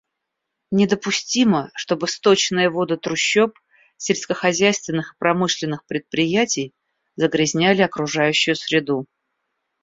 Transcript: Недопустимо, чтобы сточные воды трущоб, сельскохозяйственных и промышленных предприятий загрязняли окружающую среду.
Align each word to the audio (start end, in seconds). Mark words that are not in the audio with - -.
Недопустимо, 0.71 1.69
чтобы 1.75 2.07
сточные 2.07 2.71
воды 2.71 2.97
трущоб, 2.97 3.55
сельскохозяйственных 3.97 5.11
и 5.13 5.17
промышленных 5.19 5.85
предприятий 5.85 6.73
загрязняли 7.15 7.83
окружающую 7.83 8.55
среду. 8.55 9.05